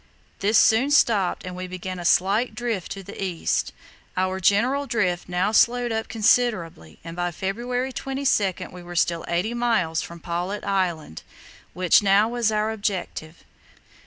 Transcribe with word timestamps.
This 0.39 0.57
soon 0.57 0.89
stopped 0.89 1.45
and 1.45 1.55
we 1.55 1.67
began 1.67 1.99
a 1.99 2.05
slight 2.05 2.55
drift 2.55 2.91
to 2.93 3.03
the 3.03 3.23
east. 3.23 3.71
Our 4.17 4.39
general 4.39 4.87
drift 4.87 5.29
now 5.29 5.51
slowed 5.51 5.91
up 5.91 6.07
considerably, 6.07 6.97
and 7.03 7.15
by 7.15 7.29
February 7.29 7.93
22 7.93 8.69
we 8.71 8.81
were 8.81 8.95
still 8.95 9.23
eighty 9.27 9.53
miles 9.53 10.01
from 10.01 10.19
Paulet 10.19 10.63
Island, 10.65 11.21
which 11.73 12.01
now 12.01 12.27
was 12.29 12.51
our 12.51 12.71
objective. 12.71 13.43